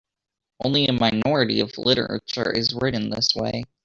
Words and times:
Only 0.65 0.87
a 0.87 0.93
minority 0.93 1.59
of 1.59 1.77
literature 1.77 2.49
is 2.51 2.73
written 2.73 3.11
this 3.11 3.35
way. 3.35 3.65